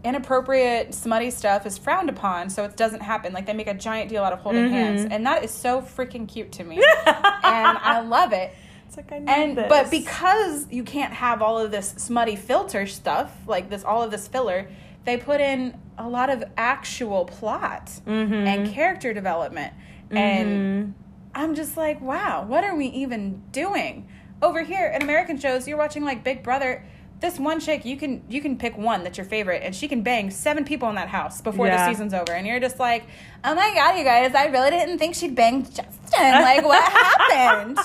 [0.04, 3.32] inappropriate smutty stuff is frowned upon, so it doesn't happen.
[3.32, 4.70] Like they make a giant deal out of holding Mhm.
[4.70, 8.52] hands, and that is so freaking cute to me, and I love it.
[8.88, 9.66] It's like I need And this.
[9.68, 14.10] but because you can't have all of this smutty filter stuff, like this all of
[14.10, 14.66] this filler,
[15.04, 18.46] they put in a lot of actual plot Mhm.
[18.46, 19.72] and character development.
[20.10, 20.94] And
[21.34, 24.08] I'm just like, wow, what are we even doing?
[24.40, 26.82] Over here in American shows, you're watching like Big Brother.
[27.20, 30.02] This one chick, you can you can pick one that's your favorite, and she can
[30.02, 31.76] bang seven people in that house before Yeah.
[31.84, 33.04] the season's over, and you're just like,
[33.44, 35.82] oh my god, you guys, I really didn't think she'd bang Justin.
[36.32, 37.78] Like, what happened?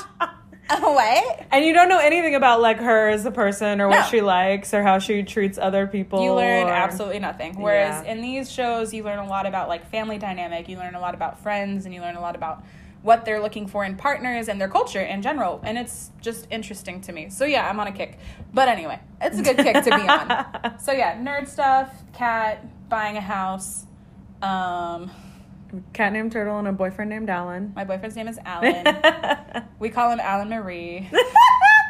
[0.80, 1.46] what?
[1.52, 4.06] And you don't know anything about like her as a person or what No.
[4.08, 6.24] she likes or how she treats other people.
[6.24, 7.60] You learn or- absolutely nothing.
[7.62, 8.12] Whereas Yeah.
[8.14, 10.70] in these shows, you learn a lot about like family dynamic.
[10.70, 12.64] You learn a lot about friends, and you learn a lot about
[13.02, 15.60] what they're looking for in partners and their culture in general.
[15.66, 17.30] And it's just interesting to me.
[17.30, 18.18] So yeah, I'm on a kick.
[18.54, 20.80] But anyway, it's a good kick to be on.
[20.80, 23.86] So yeah, nerd stuff, cat, buying a house.
[24.42, 25.12] Um,
[25.94, 27.74] Cat named Turtle and a boyfriend named Alan.
[27.76, 29.64] my boyfriend's name is Alan.
[29.80, 31.10] we call him Alan Marie.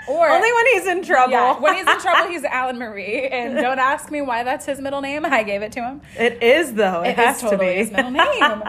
[0.05, 1.31] Or Only when he's in trouble.
[1.31, 3.25] Yeah, when he's in trouble, he's Alan Marie.
[3.29, 5.25] And don't ask me why that's his middle name.
[5.25, 6.01] I gave it to him.
[6.19, 7.03] it is though.
[7.03, 8.63] It, It has is totally to be his middle name.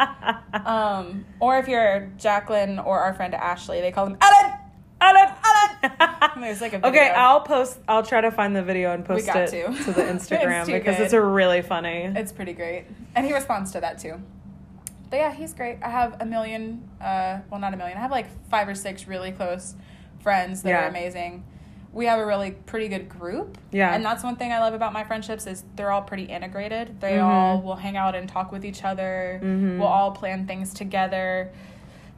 [0.64, 4.52] Um, or if you're Jacqueline or our friend Ashley, they call him Alan.
[5.00, 5.34] Alan.
[5.44, 6.40] Alan.
[6.40, 6.90] There's like a video.
[7.00, 7.80] Okay, I'll post.
[7.88, 9.66] I'll try to find the video and post it to.
[9.84, 9.92] to.
[9.92, 11.04] the Instagram It's because good.
[11.04, 12.12] it's a really funny.
[12.14, 12.84] It's pretty great,
[13.16, 14.22] and he responds to that too.
[15.14, 15.78] But yeah, he's great.
[15.80, 16.90] I have a million.
[17.00, 17.96] Uh, well, not a million.
[17.96, 19.76] I have like five or six really close
[20.18, 20.84] friends that Yeah.
[20.84, 21.44] are amazing.
[21.92, 23.56] We have a really pretty good group.
[23.70, 23.94] Yeah.
[23.94, 27.00] And that's one thing I love about my friendships is they're all pretty integrated.
[27.00, 27.22] They Mhm.
[27.22, 29.38] all will hang out and talk with each other.
[29.40, 29.78] Mhm.
[29.78, 31.52] We'll all plan things together.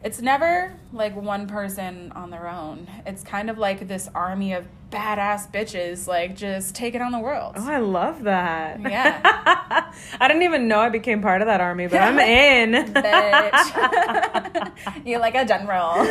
[0.05, 2.87] It's never like one person on their own.
[3.07, 7.55] It's kind of like this army of badass bitches, like just taking on the world.
[7.57, 8.81] Oh, I love that.
[8.81, 9.21] Yeah.
[10.21, 12.93] I didn't even know I became part of that army, but I'm in.
[12.95, 14.73] Bitch.
[15.05, 16.07] You're like a general.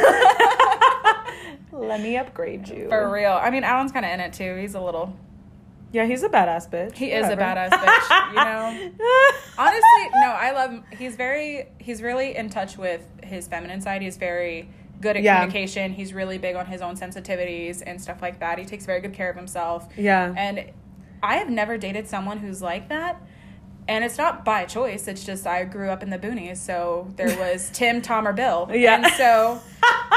[1.71, 2.89] Let me upgrade you.
[2.89, 3.31] For real.
[3.31, 4.55] I mean, Alan's kind of in it too.
[4.55, 5.15] He's a little.
[5.95, 6.95] Yeah, he's a badass bitch.
[6.97, 7.41] He is a Whatever.
[7.41, 8.91] badass bitch, you know?
[9.57, 10.83] Honestly, no, I love him.
[10.97, 14.01] He's very, he's really in touch with his feminine side.
[14.01, 15.35] He's very good at Yeah.
[15.41, 15.93] communication.
[15.93, 18.59] He's really big on his own sensitivities and stuff like that.
[18.59, 19.87] He takes very good care of himself.
[19.95, 20.33] yeah.
[20.37, 20.71] And
[21.23, 23.21] I have never dated someone who's like that.
[23.87, 25.07] And it's not by choice.
[25.07, 28.67] It's just I grew up in the boonies, so there was Tim, Tom, or Bill.
[28.73, 28.95] Yeah.
[28.95, 29.61] And so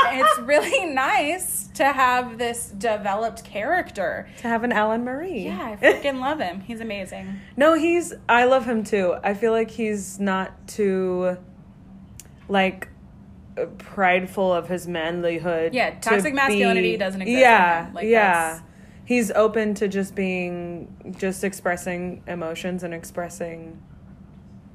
[0.07, 4.29] it's really nice to have this developed character.
[4.39, 5.45] to have an Alan Marie.
[5.45, 6.61] Yeah, I freaking love him.
[6.61, 7.41] He's amazing.
[7.57, 8.15] No, he's.
[8.29, 9.17] I love him too.
[9.23, 11.37] I feel like he's not too,
[12.49, 12.89] like,
[13.79, 15.75] prideful of his manlyhood.
[15.75, 17.91] Yeah, to toxic masculinity doesn't exist Yeah.
[17.93, 18.61] Like, yeah.
[19.09, 23.81] He's open to just being, just expressing emotions and expressing,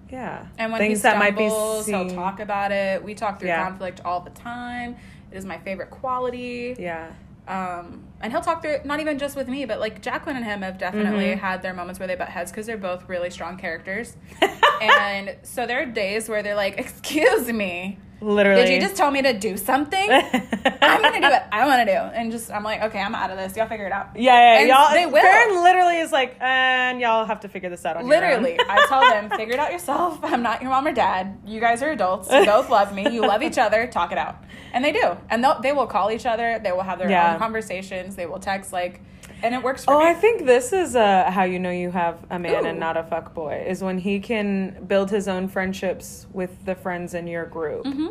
[0.10, 3.04] yeah, And when things he that might be stumbles, he'll talk about it.
[3.04, 3.64] We talk through Yeah.
[3.64, 4.96] conflict all the time.
[5.32, 6.76] It is my favorite quality.
[6.80, 7.10] Yeah,
[7.48, 10.46] Um, and he'll talk through it, not even just with me, but like Jacqueline and
[10.46, 11.40] him have definitely Mhm.
[11.40, 14.18] had their moments where they butt heads because they're both really strong characters.
[14.82, 18.64] and so there are days where they're like, "Excuse me, literally.
[18.64, 20.10] did you just tell me to do something?
[20.12, 21.44] I'm gonna do it.
[21.52, 23.56] I want to do." And just I'm like, "Okay, I'm out of this.
[23.56, 24.92] Y'all figure it out." Yeah, yeah, And y'all.
[24.94, 25.22] they will.
[25.22, 28.70] Farron literally is like, and y'all have to figure this out on Literally, your own.
[28.70, 30.20] I tell them, figure it out yourself.
[30.24, 31.38] I'm not your mom or dad.
[31.46, 32.32] You guys are adults.
[32.32, 33.10] You both love me.
[33.10, 33.88] You love each other.
[33.88, 34.38] Talk it out.
[34.74, 35.18] And they do.
[35.30, 36.60] And they'll, they will call each other.
[36.64, 37.34] They will have their Yeah.
[37.34, 38.16] own conversations.
[38.16, 39.02] They will text, like,
[39.44, 40.08] and it works for Oh, me.
[40.08, 43.04] I think this is uh, how you know you have a man and not a
[43.04, 47.46] fuck boy is when he can build his own friendships with the friends in your
[47.46, 47.86] group.
[47.86, 48.08] hmm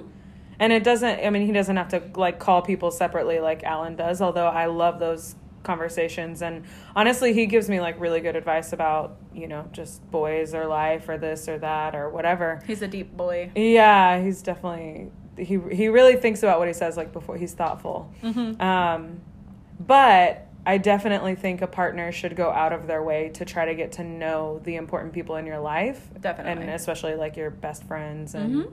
[0.60, 3.96] And it doesn't, I mean, he doesn't have to like call people separately like Alan
[3.96, 6.42] does, although I love those conversations.
[6.42, 6.64] And
[6.94, 11.08] honestly, he gives me like really good advice about, you know, just boys or life
[11.08, 12.60] or this or that or whatever.
[12.66, 13.50] He's a deep boy.
[13.56, 18.12] Yeah, he's definitely, he, he really thinks about what he says like before he's thoughtful.
[18.22, 18.60] Mm-hmm.
[18.60, 19.20] Um,
[19.80, 23.74] but I definitely think a partner should go out of their way to try to
[23.74, 26.08] get to know the important people in your life.
[26.20, 26.62] Definitely.
[26.62, 28.72] And especially like your best friends and Mhm.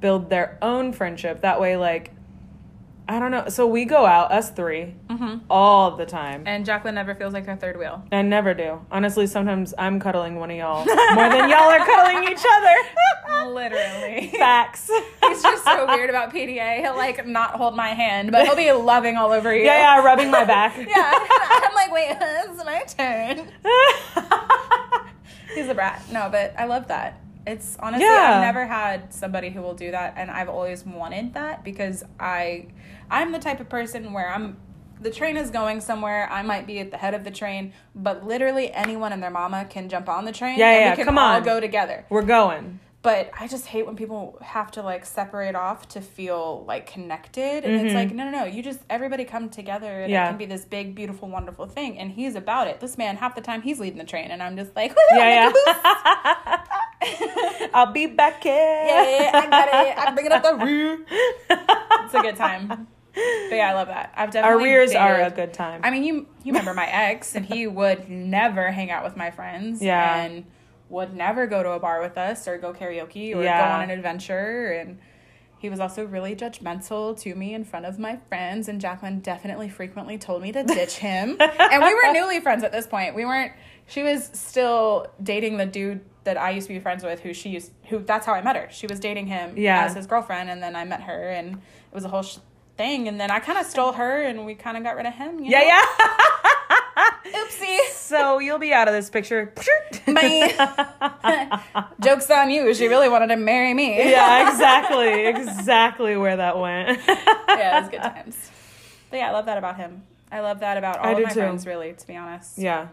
[0.00, 1.40] build their own friendship.
[1.40, 2.10] That way, like,
[3.08, 3.48] I don't know.
[3.48, 5.38] So we go out, us three, Mm-hmm.
[5.50, 6.44] all the time.
[6.46, 8.02] And Jacqueline never feels like her third wheel.
[8.12, 8.80] I never do.
[8.90, 10.84] Honestly, sometimes I'm cuddling one of y'all
[11.14, 13.46] more than y'all are cuddling each other.
[13.52, 14.28] Literally.
[14.38, 14.88] Facts.
[15.22, 16.80] He's just so weird about PDA.
[16.80, 19.64] He'll like not hold my hand, but he'll be loving all over you.
[19.64, 20.76] Yeah, yeah, rubbing my back.
[20.78, 21.12] Yeah.
[21.64, 23.48] I'm like, wait, it's my turn.
[25.54, 26.02] He's a brat.
[26.10, 27.20] No, but I love that.
[27.46, 28.36] It's honestly, Yeah.
[28.36, 32.68] I've never had somebody who will do that, and I've always wanted that because I,
[33.12, 34.56] I'm the type of person where I'm.
[35.00, 36.28] The train is going somewhere.
[36.30, 39.64] I might be at the head of the train, but literally anyone and their mama
[39.68, 40.58] can jump on the train.
[40.58, 41.42] Yeah, and yeah, we can come all on.
[41.42, 42.06] go together.
[42.08, 42.78] We're going.
[43.02, 47.64] But I just hate when people have to like separate off to feel like connected.
[47.64, 48.44] And it's like, no, no, no.
[48.44, 50.12] You just, everybody come together and Mm-hmm.
[50.12, 50.26] Yeah.
[50.26, 51.98] it can be this big, beautiful, wonderful thing.
[51.98, 52.78] And he's about it.
[52.78, 54.30] This man, half the time, he's leading the train.
[54.30, 56.64] And I'm just like, Yeah, yeah.
[57.74, 58.54] I'll be back here.
[58.54, 59.98] yeah, yeah, I got it.
[59.98, 61.04] I'm bringing up the rear.
[61.50, 62.86] It's a good time.
[63.14, 64.12] But yeah, I love that.
[64.16, 64.64] I've Our definitely.
[64.64, 65.80] rears are a good time.
[65.84, 69.30] I mean, you you remember my ex, and he would never hang out with my
[69.30, 69.82] friends.
[69.82, 70.16] Yeah.
[70.16, 70.44] And
[70.88, 73.66] would never go to a bar with us or go karaoke or Yeah.
[73.66, 74.72] go on an adventure.
[74.72, 74.98] And
[75.58, 78.68] he was also really judgmental to me in front of my friends.
[78.68, 81.36] And Jacqueline definitely frequently told me to ditch him.
[81.40, 83.14] and we were newly friends at this point.
[83.14, 83.52] We weren't.
[83.86, 87.48] She was still dating the dude that I used to be friends with, who she
[87.50, 88.68] used, who that's how I met her.
[88.70, 89.84] She was dating him Yeah.
[89.84, 92.38] as his girlfriend, and then I met her, and it was a whole sh-
[92.76, 93.08] thing.
[93.08, 95.44] And then I kind of stole her, and we kind of got rid of him.
[95.44, 95.66] Yeah, know?
[95.66, 95.84] yeah.
[97.32, 97.78] Oopsie.
[97.92, 99.52] so you'll be out of this picture.
[100.06, 101.62] Bye.
[102.00, 102.74] Joke's on you.
[102.74, 103.98] She really wanted to marry me.
[104.10, 105.26] yeah, exactly.
[105.26, 107.00] Exactly where that went.
[107.06, 108.50] yeah, it was good times.
[109.10, 110.02] But yeah, I love that about him.
[110.30, 111.40] I love that about all I of my too.
[111.40, 112.58] friends, really, to be honest.
[112.58, 112.88] Yeah.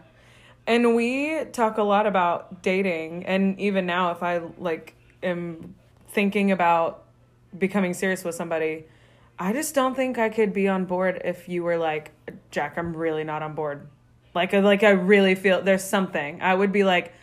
[0.66, 5.74] And we talk a lot about dating and even now if I like am
[6.10, 7.04] thinking about
[7.58, 8.84] becoming serious with somebody,
[9.42, 12.12] I just don't think I could be on board if you were like,
[12.50, 13.86] Jack, I'm really not on board.
[14.34, 16.42] Like like I really feel there's something.
[16.42, 17.14] I would be like,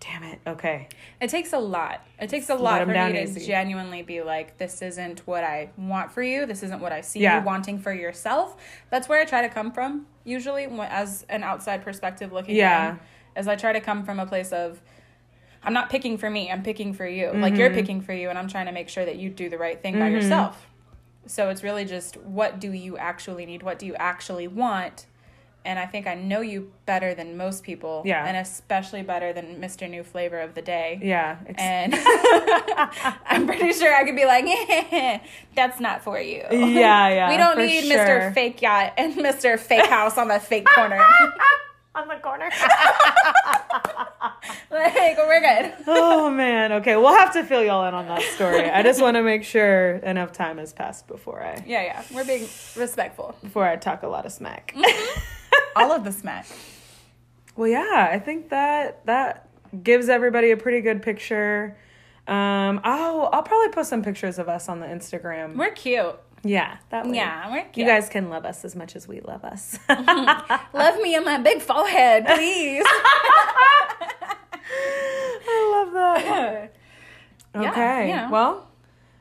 [0.00, 0.88] damn it, okay.
[1.20, 2.06] It takes a lot.
[2.20, 3.44] It takes a lot for me to easy.
[3.46, 6.46] genuinely be like, this isn't what I want for you.
[6.46, 7.40] This isn't what I see Yeah.
[7.40, 8.56] you wanting for yourself.
[8.90, 12.92] That's where I try to come from, usually, as an outside perspective looking Yeah.
[12.92, 13.00] in.
[13.36, 14.80] As I try to come from a place of,
[15.62, 17.32] I'm not picking for me, I'm picking for you.
[17.32, 17.74] Like you're Mm-hmm.
[17.78, 19.98] picking for you, and I'm trying to make sure that you do the right thing
[19.98, 20.66] by yourself.
[21.26, 23.62] So it's really just what do you actually need?
[23.62, 25.06] What do you actually want?
[25.66, 28.02] And I think I know you better than most people.
[28.04, 28.22] Yeah.
[28.26, 29.88] And especially better than Mr.
[29.88, 31.00] New Flavor of the Day.
[31.02, 31.38] Yeah.
[31.46, 31.94] ex- And
[33.26, 34.44] I'm pretty sure I could be like,
[35.54, 36.44] that's not for you.
[36.50, 37.96] Yeah, yeah, We don't need sure.
[37.96, 38.34] Mr.
[38.34, 39.58] Fake Yacht and Mr.
[39.58, 41.02] Fake House on the fake corner.
[41.94, 42.50] on the corner.
[44.70, 45.74] like, we're good.
[45.86, 46.72] oh man.
[46.72, 48.68] Okay, we'll have to fill y'all in on that story.
[48.68, 52.02] I just want to make sure enough time has passed before I Yeah, yeah.
[52.12, 53.36] We're being respectful.
[53.42, 54.74] before I talk a lot of smack.
[55.76, 56.46] All of the smack.
[57.56, 59.48] Well, yeah, I think that that
[59.82, 61.76] gives everybody a pretty good picture.
[62.26, 65.56] Um, I'll I'll probably post some pictures of us on the Instagram.
[65.56, 66.16] We're cute.
[66.44, 67.16] Yeah, that way.
[67.16, 67.76] Yeah, we're cute.
[67.78, 69.78] You guys can love us as much as we love us.
[69.88, 72.84] love me in my big forehead, please.
[74.76, 76.74] I love that.
[77.56, 78.08] Yeah, Okay.
[78.08, 78.28] you know.
[78.32, 78.68] Well,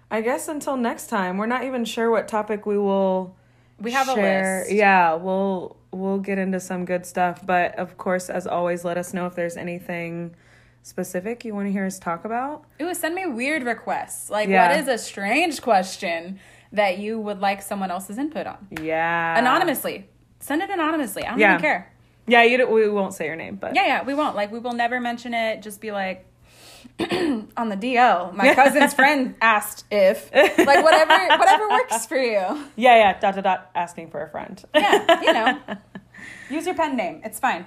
[0.09, 3.35] I guess until next time, we're not even sure what topic we will
[3.79, 4.71] we have a list.
[4.71, 9.13] Yeah, we'll we'll get into some good stuff, but of course, as always, let us
[9.13, 10.35] know if there's anything
[10.81, 12.65] specific you want to hear us talk about.
[12.81, 14.31] Ooh, send me weird requests.
[14.31, 14.67] Like, Yeah.
[14.69, 16.39] what is a strange question
[16.73, 18.67] that you would like someone else's input on?
[18.81, 19.37] Yeah.
[19.37, 20.09] Anonymously.
[20.39, 21.23] Send it anonymously.
[21.23, 21.53] I don't Yeah.
[21.53, 21.91] even care.
[22.27, 24.35] Yeah, you we won't say your name, but Yeah, yeah, we won't.
[24.35, 25.61] Like, we will never mention it.
[25.61, 26.25] Just be like,
[26.99, 32.39] on the DL, my cousin's friend asked if, like, whatever, whatever works for you.
[32.75, 33.19] yeah, yeah.
[33.19, 33.71] Dot dot dot.
[33.75, 34.61] Asking for a friend.
[34.75, 35.59] Yeah, you know,
[36.49, 37.21] use your pen name.
[37.23, 37.65] It's fine.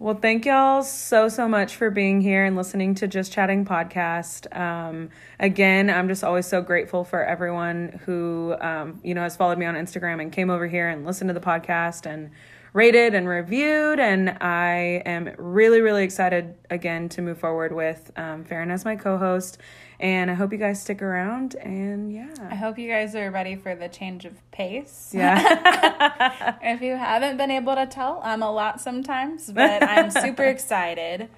[0.00, 4.50] Well, thank y'all so, so much for being here and listening to Just Chatting Podcast.
[4.58, 9.58] Um, again, I'm just always so grateful for everyone who, um, you know, has followed
[9.58, 12.30] me on Instagram and came over here and listened to the podcast and
[12.72, 14.00] rated and reviewed.
[14.00, 18.96] And I am really, really excited again to move forward with um, Farron as my
[18.96, 19.58] co host.
[20.00, 21.56] And I hope you guys stick around.
[21.56, 22.32] And yeah.
[22.50, 25.12] I hope you guys are ready for the change of pace.
[25.14, 26.56] Yeah.
[26.62, 31.28] if you haven't been able to tell, I'm a lot sometimes, but I'm super excited.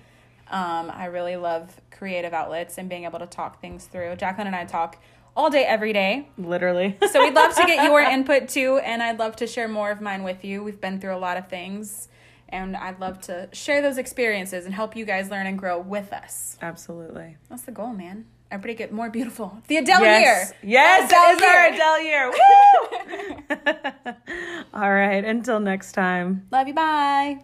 [0.49, 4.15] Um, I really love creative outlets and being able to talk things through.
[4.15, 4.97] Jacqueline and I talk
[5.37, 6.29] all day, every day.
[6.39, 6.97] Literally.
[7.11, 10.01] So we'd love to get your input too, and I'd love to share more of
[10.01, 10.63] mine with you.
[10.63, 12.09] We've been through a lot of things,
[12.49, 16.13] and I'd love to share those experiences and help you guys learn and grow with
[16.13, 16.59] us.
[16.63, 17.39] Absolutely.
[17.49, 18.27] That's the goal, man.
[18.53, 19.63] Everybody get more beautiful.
[19.67, 20.23] The Adele yes.
[20.23, 20.59] year.
[20.63, 22.31] Yes, Adele it's our Adele year.
[24.05, 24.75] Woo!
[24.75, 25.25] All right.
[25.25, 26.47] Until next time.
[26.51, 26.75] Love you.
[26.75, 27.39] Bye.